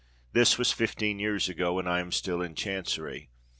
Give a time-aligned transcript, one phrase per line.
[0.33, 3.29] This was fifteen years ago—and I am still in Chancery!